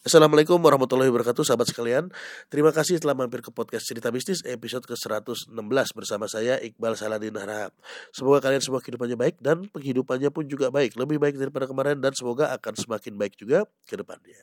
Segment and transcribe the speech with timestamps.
[0.00, 2.08] Assalamualaikum warahmatullahi wabarakatuh sahabat sekalian.
[2.48, 5.52] Terima kasih telah mampir ke podcast cerita bisnis episode ke-116
[5.92, 7.76] bersama saya Iqbal Saladin Harahap.
[8.08, 10.96] Semoga kalian semua kehidupannya baik dan penghidupannya pun juga baik.
[10.96, 14.40] Lebih baik daripada kemarin dan semoga akan semakin baik juga ke depannya.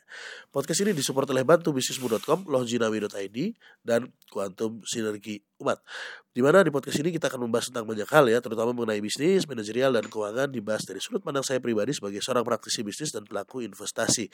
[0.54, 3.37] Podcast ini disupport oleh bantubisnismu.com, lohjinawi.id,
[3.81, 5.81] dan Quantum Sinergi Umat.
[6.37, 9.49] Di mana di podcast ini kita akan membahas tentang banyak hal ya, terutama mengenai bisnis,
[9.49, 13.65] manajerial, dan keuangan dibahas dari sudut pandang saya pribadi sebagai seorang praktisi bisnis dan pelaku
[13.65, 14.29] investasi.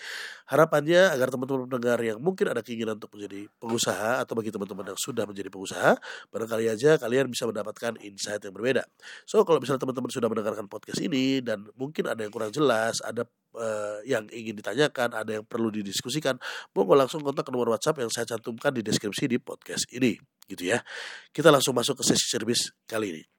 [0.51, 4.99] Harapannya agar teman-teman pendengar yang mungkin ada keinginan untuk menjadi pengusaha atau bagi teman-teman yang
[4.99, 5.91] sudah menjadi pengusaha,
[6.33, 8.83] barangkali aja kalian bisa mendapatkan insight yang berbeda.
[9.23, 13.23] So kalau misalnya teman-teman sudah mendengarkan podcast ini dan mungkin ada yang kurang jelas, ada
[13.55, 16.37] uh, yang ingin ditanyakan, ada yang perlu didiskusikan,
[16.73, 20.17] monggo langsung kontak ke nomor WhatsApp yang saya cantumkan di deskripsi di podcast ini,
[20.49, 20.81] gitu ya.
[21.29, 23.32] Kita langsung masuk ke sesi service kali ini.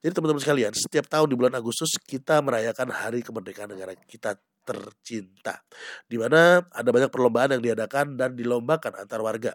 [0.00, 5.64] Jadi teman-teman sekalian, setiap tahun di bulan Agustus kita merayakan Hari Kemerdekaan Negara kita tercinta.
[6.06, 9.52] Di mana ada banyak perlombaan yang diadakan dan dilombakan antar warga.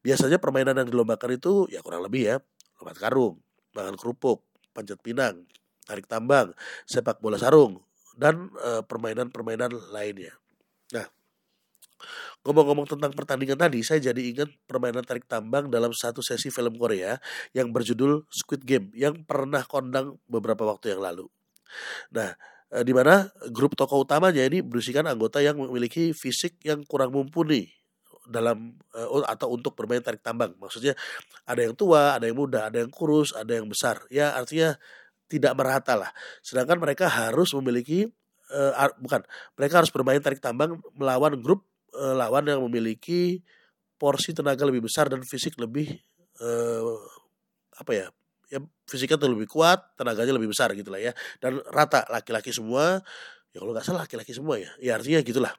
[0.00, 2.36] Biasanya permainan yang dilombakan itu ya kurang lebih ya,
[2.80, 3.40] lompat karung,
[3.76, 5.44] makan kerupuk, panjat pinang,
[5.84, 6.52] tarik tambang,
[6.88, 7.80] sepak bola sarung,
[8.16, 8.48] dan
[8.88, 10.32] permainan-permainan uh, lainnya.
[10.96, 11.06] Nah,
[12.46, 17.18] ngomong-ngomong tentang pertandingan tadi, saya jadi ingat permainan tarik tambang dalam satu sesi film Korea
[17.56, 21.26] yang berjudul Squid Game yang pernah kondang beberapa waktu yang lalu.
[22.14, 22.36] Nah,
[22.72, 27.66] uh, di mana grup tokoh utamanya ini berisikan anggota yang memiliki fisik yang kurang mumpuni
[28.26, 30.54] dalam uh, atau untuk bermain tarik tambang.
[30.58, 30.94] Maksudnya
[31.46, 34.02] ada yang tua, ada yang muda, ada yang kurus, ada yang besar.
[34.10, 34.74] Ya artinya
[35.26, 36.10] tidak merata lah.
[36.42, 38.06] Sedangkan mereka harus memiliki
[38.50, 39.22] uh, bukan,
[39.58, 41.66] mereka harus bermain tarik tambang melawan grup
[41.96, 43.40] uh, lawan yang memiliki
[43.96, 45.96] porsi tenaga lebih besar dan fisik lebih
[46.44, 47.00] uh,
[47.80, 48.06] apa ya?
[48.46, 51.12] Ya fisiknya tuh lebih kuat, tenaganya lebih besar gitu lah ya.
[51.42, 53.02] Dan rata laki-laki semua,
[53.50, 54.70] ya kalau nggak salah laki-laki semua ya.
[54.78, 55.50] Ya artinya gitulah.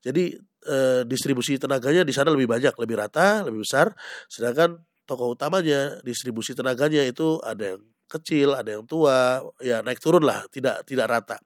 [0.00, 3.92] Jadi eh, distribusi tenaganya di sana lebih banyak, lebih rata, lebih besar.
[4.32, 10.24] Sedangkan tokoh utamanya distribusi tenaganya itu ada yang kecil, ada yang tua, ya naik turun
[10.24, 11.36] lah, tidak tidak rata.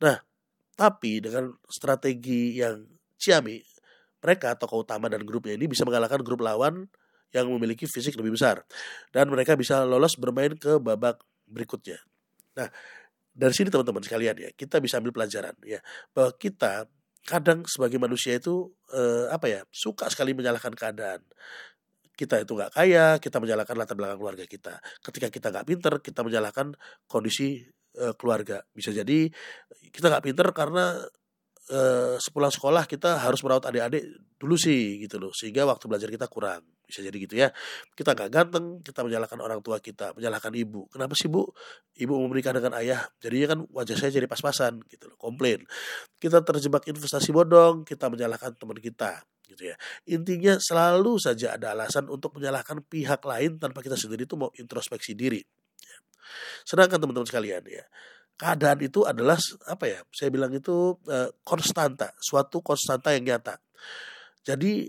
[0.00, 0.16] Nah,
[0.72, 2.84] tapi dengan strategi yang
[3.18, 3.60] ciami,
[4.18, 6.86] mereka tokoh utama dan grupnya ini bisa mengalahkan grup lawan
[7.30, 8.64] yang memiliki fisik lebih besar
[9.12, 12.00] dan mereka bisa lolos bermain ke babak berikutnya.
[12.56, 12.68] Nah,
[13.36, 15.78] dari sini teman-teman sekalian ya, kita bisa ambil pelajaran ya
[16.10, 16.88] bahwa kita
[17.28, 21.20] kadang sebagai manusia itu eh, apa ya suka sekali menyalahkan keadaan
[22.18, 24.82] kita itu nggak kaya, kita menyalahkan latar belakang keluarga kita.
[25.06, 26.74] Ketika kita nggak pinter, kita menyalahkan
[27.06, 27.62] kondisi
[27.94, 28.66] uh, keluarga.
[28.74, 29.30] Bisa jadi
[29.94, 30.98] kita nggak pinter karena
[31.72, 34.04] uh, sepulang sekolah kita harus merawat adik-adik
[34.38, 36.62] dulu sih gitu loh, sehingga waktu belajar kita kurang.
[36.88, 37.52] Bisa jadi gitu ya.
[37.92, 40.88] Kita nggak ganteng, kita menyalahkan orang tua kita, menyalahkan ibu.
[40.88, 41.44] Kenapa sih bu?
[41.92, 45.68] Ibu mau menikah dengan ayah, jadinya kan wajah saya jadi pas-pasan gitu loh, komplain.
[46.16, 49.76] Kita terjebak investasi bodong, kita menyalahkan teman kita gitu ya.
[50.08, 55.12] Intinya selalu saja ada alasan untuk menyalahkan pihak lain tanpa kita sendiri itu mau introspeksi
[55.16, 55.40] diri.
[55.80, 55.98] Ya.
[56.64, 57.84] Sedangkan teman-teman sekalian ya,
[58.38, 60.00] keadaan itu adalah apa ya?
[60.14, 63.58] Saya bilang itu uh, konstanta, suatu konstanta yang nyata.
[64.46, 64.88] Jadi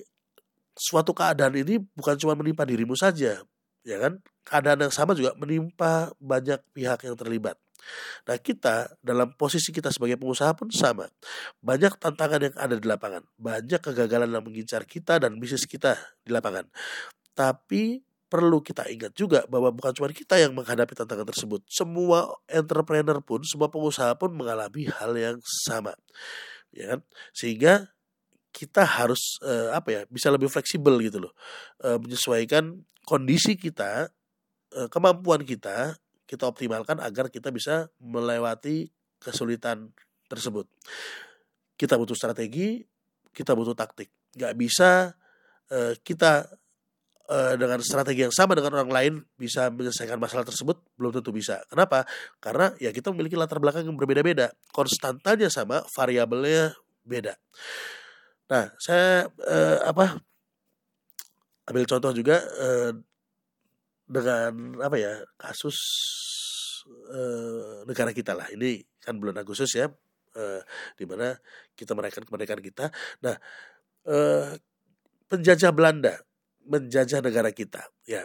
[0.78, 3.42] suatu keadaan ini bukan cuma menimpa dirimu saja,
[3.84, 4.22] ya kan?
[4.46, 7.58] Keadaan yang sama juga menimpa banyak pihak yang terlibat.
[8.28, 11.10] Nah kita dalam posisi kita sebagai pengusaha pun sama.
[11.64, 13.24] Banyak tantangan yang ada di lapangan.
[13.40, 16.68] Banyak kegagalan yang mengincar kita dan bisnis kita di lapangan.
[17.34, 21.66] Tapi perlu kita ingat juga bahwa bukan cuma kita yang menghadapi tantangan tersebut.
[21.66, 25.98] Semua entrepreneur pun, semua pengusaha pun mengalami hal yang sama.
[26.70, 27.00] Ya kan?
[27.34, 27.90] Sehingga
[28.54, 31.38] kita harus uh, apa ya bisa lebih fleksibel gitu loh
[31.86, 34.10] uh, menyesuaikan kondisi kita
[34.74, 35.94] uh, kemampuan kita
[36.26, 39.90] kita optimalkan agar kita bisa melewati kesulitan
[40.30, 40.70] tersebut.
[41.74, 42.86] Kita butuh strategi,
[43.34, 44.14] kita butuh taktik.
[44.38, 45.18] Gak bisa
[45.74, 46.46] uh, kita
[47.30, 51.62] uh, dengan strategi yang sama dengan orang lain bisa menyelesaikan masalah tersebut belum tentu bisa.
[51.70, 52.04] Kenapa?
[52.42, 54.52] Karena ya kita memiliki latar belakang yang berbeda-beda.
[54.74, 56.74] Konstantanya sama, variabelnya
[57.06, 57.38] beda.
[58.50, 60.18] Nah, saya uh, apa
[61.70, 62.92] ambil contoh juga uh,
[64.10, 65.78] dengan apa ya kasus
[67.14, 70.62] uh, negara kita lah ini kan bulan Agustus ya uh,
[70.98, 71.38] di mana
[71.78, 72.90] kita merayakan kemerdekaan kita.
[73.22, 73.38] Nah
[74.10, 74.58] uh,
[75.30, 76.18] penjajah Belanda
[76.70, 78.24] menjajah negara kita ya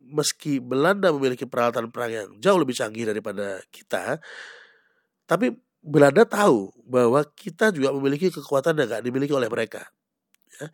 [0.00, 4.16] meski Belanda memiliki peralatan perang yang jauh lebih canggih daripada kita,
[5.28, 9.84] tapi Belanda tahu bahwa kita juga memiliki kekuatan yang gak dimiliki oleh mereka.
[10.56, 10.68] Ya.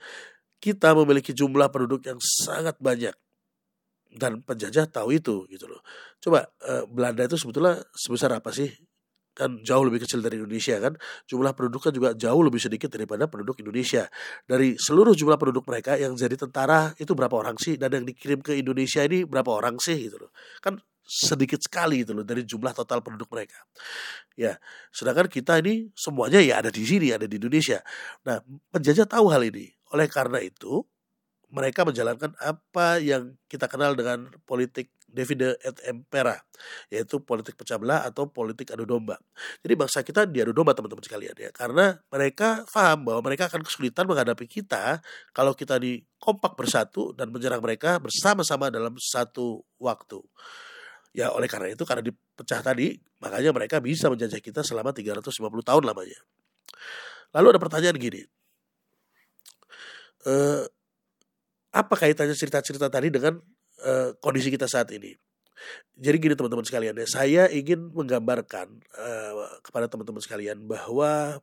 [0.59, 3.15] Kita memiliki jumlah penduduk yang sangat banyak
[4.17, 5.85] dan penjajah tahu itu gitu loh.
[6.19, 8.73] Coba uh, Belanda itu sebetulnya sebesar apa sih
[9.37, 10.97] kan jauh lebih kecil dari Indonesia kan?
[11.29, 14.09] Jumlah penduduknya juga jauh lebih sedikit daripada penduduk Indonesia.
[14.49, 17.77] Dari seluruh jumlah penduduk mereka yang jadi tentara itu berapa orang sih?
[17.77, 20.33] Dan yang dikirim ke Indonesia ini berapa orang sih gitu loh.
[20.65, 23.63] Kan sedikit sekali itu loh dari jumlah total penduduk mereka.
[24.35, 24.57] Ya
[24.91, 27.85] sedangkan kita ini semuanya ya ada di sini ada di Indonesia.
[28.25, 28.41] Nah
[28.73, 29.71] penjajah tahu hal ini.
[29.95, 30.83] Oleh karena itu
[31.47, 36.37] mereka menjalankan apa yang kita kenal dengan politik divide et impera,
[36.93, 39.17] yaitu politik pecah belah atau politik adu domba.
[39.65, 44.05] Jadi bangsa kita diadu domba teman-teman sekalian ya, karena mereka paham bahwa mereka akan kesulitan
[44.05, 45.01] menghadapi kita
[45.33, 50.21] kalau kita di kompak bersatu dan menyerang mereka bersama-sama dalam satu waktu.
[51.17, 52.93] Ya oleh karena itu karena dipecah tadi,
[53.25, 55.33] makanya mereka bisa menjajah kita selama 350
[55.65, 56.21] tahun lamanya.
[57.33, 58.21] Lalu ada pertanyaan gini,
[60.29, 60.65] eh,
[61.77, 63.37] apa kaitannya cerita-cerita tadi dengan
[63.83, 65.13] uh, kondisi kita saat ini.
[65.97, 68.69] Jadi gini teman-teman sekalian ya, saya ingin menggambarkan
[69.01, 69.33] uh,
[69.65, 71.41] kepada teman-teman sekalian bahwa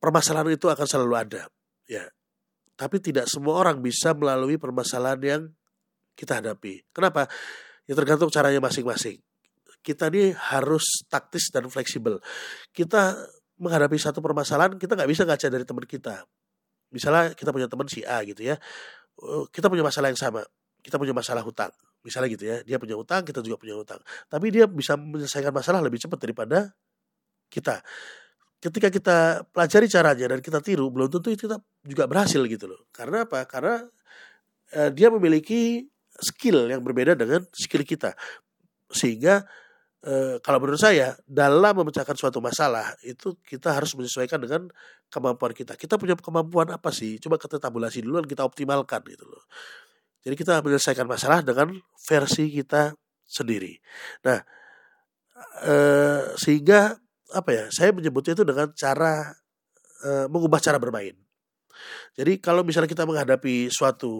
[0.00, 1.42] permasalahan itu akan selalu ada,
[1.84, 2.08] ya.
[2.76, 5.42] Tapi tidak semua orang bisa melalui permasalahan yang
[6.16, 6.84] kita hadapi.
[6.92, 7.28] Kenapa?
[7.84, 9.20] Ya tergantung caranya masing-masing.
[9.84, 12.20] Kita ini harus taktis dan fleksibel.
[12.72, 13.16] Kita
[13.56, 16.24] menghadapi satu permasalahan, kita nggak bisa ngaca dari teman kita.
[16.92, 18.56] Misalnya kita punya teman si A gitu ya,
[19.20, 20.44] eh, kita punya masalah yang sama
[20.86, 21.74] kita punya masalah hutang.
[22.06, 23.98] Misalnya gitu ya dia punya hutang kita juga punya hutang.
[24.30, 26.70] Tapi dia bisa menyelesaikan masalah lebih cepat daripada
[27.50, 27.82] kita.
[28.62, 29.18] Ketika kita
[29.50, 32.86] pelajari caranya dan kita tiru belum tentu kita juga berhasil gitu loh.
[32.94, 33.42] Karena apa?
[33.50, 33.82] Karena
[34.78, 35.82] uh, dia memiliki
[36.22, 38.14] skill yang berbeda dengan skill kita.
[38.86, 39.42] Sehingga
[40.06, 44.70] uh, kalau menurut saya dalam memecahkan suatu masalah itu kita harus menyesuaikan dengan
[45.10, 45.74] kemampuan kita.
[45.74, 47.18] Kita punya kemampuan apa sih?
[47.18, 49.42] Coba kita tabulasi dulu dan kita optimalkan gitu loh
[50.26, 51.70] jadi kita menyelesaikan masalah dengan
[52.02, 53.78] versi kita sendiri.
[54.26, 54.42] Nah,
[55.62, 56.98] eh, sehingga
[57.30, 57.64] apa ya?
[57.70, 59.30] Saya menyebutnya itu dengan cara
[60.02, 61.14] eh, mengubah cara bermain.
[62.18, 64.10] Jadi kalau misalnya kita menghadapi suatu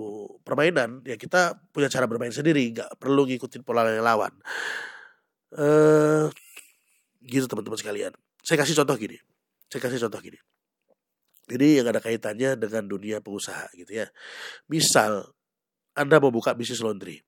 [0.47, 4.31] permainan, ya kita punya cara bermain sendiri, nggak perlu ngikutin pola yang lawan.
[5.59, 6.31] Eh,
[7.27, 8.15] gitu teman-teman sekalian.
[8.47, 9.19] Saya kasih contoh gini.
[9.67, 10.39] Saya kasih contoh gini.
[11.51, 14.07] Jadi yang ada kaitannya dengan dunia pengusaha gitu ya.
[14.71, 15.35] Misal
[15.97, 17.25] anda mau buka bisnis laundry.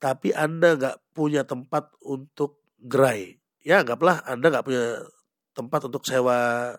[0.00, 3.36] Tapi Anda nggak punya tempat untuk gerai.
[3.60, 5.04] Ya anggaplah Anda nggak punya
[5.52, 6.72] tempat untuk sewa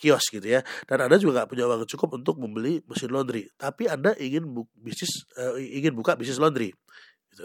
[0.00, 0.64] kios gitu ya.
[0.88, 3.52] Dan Anda juga nggak punya uang cukup untuk membeli mesin laundry.
[3.60, 6.72] Tapi Anda ingin bu bisnis uh, ingin buka bisnis laundry.
[7.28, 7.44] Gitu.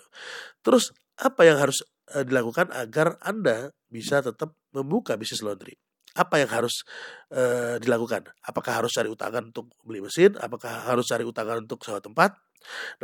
[0.64, 1.84] Terus apa yang harus
[2.16, 5.76] uh, dilakukan agar Anda bisa tetap membuka bisnis laundry?
[6.18, 6.82] Apa yang harus
[7.30, 8.26] uh, dilakukan?
[8.42, 10.34] Apakah harus cari utangan untuk beli mesin?
[10.42, 12.34] Apakah harus cari utangan untuk sewa tempat?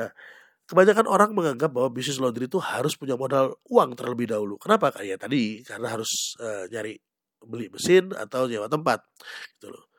[0.01, 0.09] Nah,
[0.65, 4.57] kebanyakan orang menganggap bahwa bisnis laundry itu harus punya modal uang terlebih dahulu.
[4.57, 4.89] Kenapa?
[4.89, 6.97] Kayak tadi karena harus uh, nyari
[7.43, 9.03] beli mesin atau nyewa tempat,
[9.59, 9.91] gitu loh.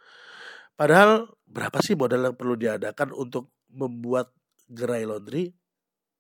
[0.75, 4.35] Padahal berapa sih modal yang perlu diadakan untuk membuat
[4.67, 5.55] gerai laundry?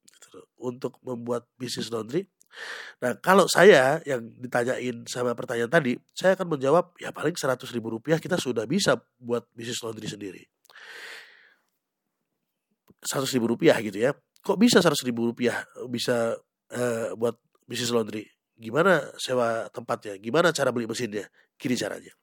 [0.04, 0.46] Gitu loh.
[0.60, 2.28] Untuk membuat bisnis laundry?
[3.02, 7.92] Nah, kalau saya yang ditanyain sama pertanyaan tadi, saya akan menjawab ya paling 100 ribu
[7.98, 10.42] rupiah kita sudah bisa buat bisnis laundry sendiri.
[13.04, 14.16] 100 ribu rupiah gitu ya.
[14.44, 16.38] Kok bisa 100 ribu rupiah bisa
[16.72, 17.36] uh, buat
[17.68, 18.24] bisnis laundry?
[18.54, 20.16] Gimana sewa tempatnya?
[20.16, 21.26] Gimana cara beli mesinnya?
[21.58, 22.14] Gini caranya.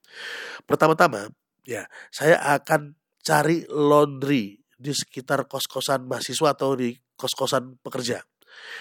[0.66, 1.30] Pertama-tama,
[1.68, 8.26] ya saya akan cari laundry di sekitar kos-kosan mahasiswa atau di kos-kosan pekerja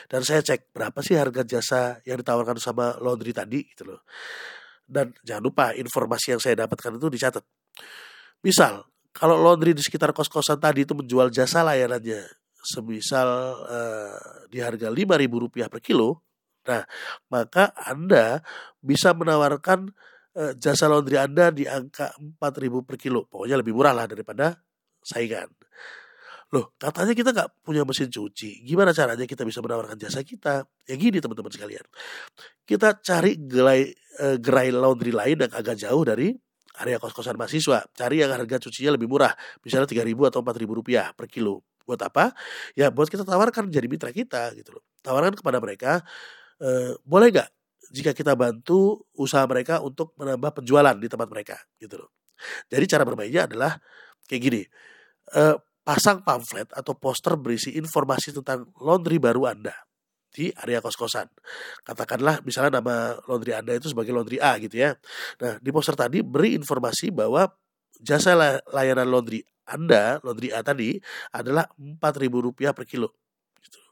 [0.07, 4.07] dan saya cek berapa sih harga jasa yang ditawarkan sama laundry tadi gitu loh.
[4.91, 7.45] Dan jangan lupa informasi yang saya dapatkan itu dicatat.
[8.43, 12.27] Misal kalau laundry di sekitar kos-kosan tadi itu menjual jasa layanannya
[12.61, 13.29] semisal
[13.67, 16.21] uh, di harga lima ribu rupiah per kilo,
[16.69, 16.85] nah
[17.33, 18.45] maka Anda
[18.85, 19.89] bisa menawarkan
[20.37, 23.25] uh, jasa laundry Anda di angka empat ribu per kilo.
[23.27, 24.61] Pokoknya lebih murah lah daripada
[25.01, 25.49] saingan.
[26.51, 28.67] Loh, katanya kita nggak punya mesin cuci.
[28.67, 30.67] Gimana caranya kita bisa menawarkan jasa kita?
[30.91, 31.87] Ya gini teman-teman sekalian.
[32.67, 33.87] Kita cari gerai,
[34.19, 36.35] uh, gerai laundry lain yang agak jauh dari
[36.83, 37.87] area kos-kosan mahasiswa.
[37.95, 39.31] Cari yang harga cucinya lebih murah.
[39.63, 41.63] Misalnya tiga ribu atau empat ribu rupiah per kilo.
[41.87, 42.35] Buat apa?
[42.75, 44.83] Ya buat kita tawarkan jadi mitra kita gitu loh.
[45.07, 46.03] Tawarkan kepada mereka,
[46.59, 47.49] uh, boleh nggak
[47.95, 52.11] jika kita bantu usaha mereka untuk menambah penjualan di tempat mereka gitu loh.
[52.67, 53.79] Jadi cara bermainnya adalah
[54.27, 54.63] kayak gini.
[55.31, 55.55] Uh,
[55.91, 59.75] pasang pamflet atau poster berisi informasi tentang laundry baru Anda
[60.31, 61.27] di area kos-kosan.
[61.83, 64.95] Katakanlah misalnya nama laundry Anda itu sebagai laundry A gitu ya.
[65.43, 67.51] Nah, di poster tadi beri informasi bahwa
[67.99, 68.39] jasa
[68.71, 70.95] layanan laundry Anda, laundry A tadi
[71.35, 73.19] adalah Rp4.000 per kilo.
[73.59, 73.83] Gitu.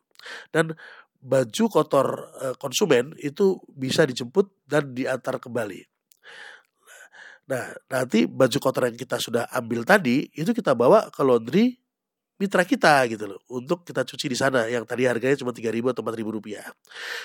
[0.55, 0.79] Dan
[1.19, 2.07] baju kotor
[2.39, 5.83] uh, konsumen itu bisa dijemput dan diantar kembali.
[7.51, 11.81] Nah, nanti baju kotor yang kita sudah ambil tadi itu kita bawa ke laundry
[12.39, 15.91] mitra kita gitu loh untuk kita cuci di sana yang tadi harganya cuma tiga ribu
[15.91, 16.65] atau empat ribu rupiah.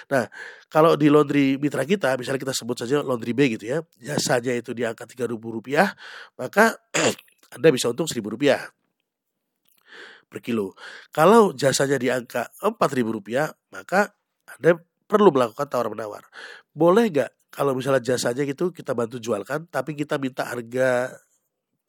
[0.09, 0.25] Nah
[0.67, 4.73] kalau di laundry mitra kita misalnya kita sebut saja laundry B gitu ya jasanya itu
[4.73, 5.93] di angka tiga ribu rupiah
[6.35, 6.73] maka
[7.55, 8.65] anda bisa untung seribu rupiah
[10.33, 10.73] per kilo.
[11.13, 14.09] Kalau jasanya di angka empat ribu rupiah maka
[14.49, 16.25] anda perlu melakukan tawar menawar.
[16.73, 21.13] Boleh nggak kalau misalnya jasanya gitu kita bantu jualkan tapi kita minta harga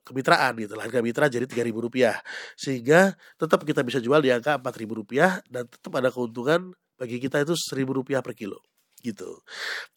[0.04, 2.20] kemitraan gitu harga mitra jadi tiga ribu rupiah
[2.54, 7.18] sehingga tetap kita bisa jual di angka empat ribu rupiah dan tetap ada keuntungan bagi
[7.18, 8.60] kita itu seribu rupiah per kilo
[9.04, 9.44] gitu.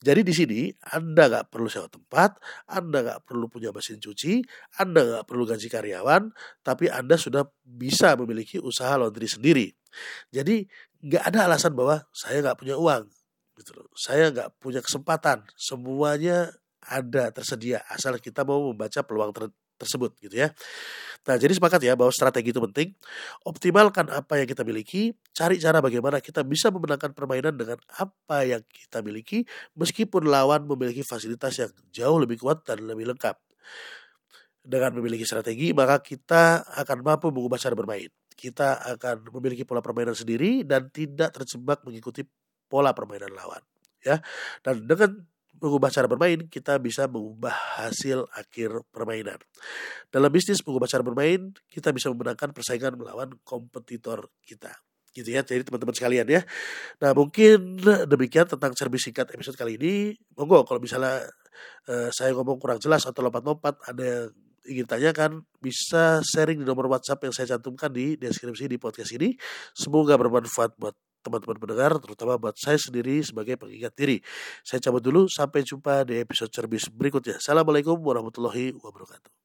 [0.04, 0.60] Jadi di sini
[0.92, 2.36] Anda nggak perlu sewa tempat,
[2.68, 4.44] Anda nggak perlu punya mesin cuci,
[4.84, 6.28] Anda nggak perlu gaji karyawan,
[6.60, 9.72] tapi Anda sudah bisa memiliki usaha laundry sendiri.
[10.28, 10.68] Jadi
[11.08, 13.08] nggak ada alasan bahwa saya nggak punya uang,
[13.56, 13.88] gitu loh.
[13.96, 15.48] Saya nggak punya kesempatan.
[15.56, 16.52] Semuanya
[16.84, 20.52] ada tersedia asal kita mau membaca peluang ter tersebut gitu ya.
[21.28, 22.96] Nah, jadi sepakat ya bahwa strategi itu penting.
[23.44, 28.64] Optimalkan apa yang kita miliki, cari cara bagaimana kita bisa memenangkan permainan dengan apa yang
[28.66, 29.44] kita miliki
[29.76, 33.36] meskipun lawan memiliki fasilitas yang jauh lebih kuat dan lebih lengkap.
[34.68, 38.12] Dengan memiliki strategi, maka kita akan mampu mengubah cara bermain.
[38.36, 42.28] Kita akan memiliki pola permainan sendiri dan tidak terjebak mengikuti
[42.68, 43.64] pola permainan lawan
[44.04, 44.20] ya.
[44.64, 45.24] Dan dengan
[45.58, 49.38] mengubah cara bermain, kita bisa mengubah hasil akhir permainan.
[50.10, 54.74] Dalam bisnis mengubah cara bermain, kita bisa memenangkan persaingan melawan kompetitor kita.
[55.14, 56.42] Gitu ya, jadi teman-teman sekalian ya.
[57.02, 60.14] Nah mungkin demikian tentang servis singkat episode kali ini.
[60.38, 61.26] Monggo kalau misalnya
[61.90, 64.30] uh, saya ngomong kurang jelas atau lompat-lompat, ada yang
[64.68, 65.32] ingin tanyakan
[65.64, 69.34] bisa sharing di nomor WhatsApp yang saya cantumkan di deskripsi di podcast ini.
[69.74, 70.94] Semoga bermanfaat buat
[71.28, 74.24] teman-teman pendengar, terutama buat saya sendiri sebagai pengingat diri.
[74.64, 77.38] Saya cabut dulu, sampai jumpa di episode cerbis berikutnya.
[77.44, 79.37] Assalamualaikum warahmatullahi wabarakatuh.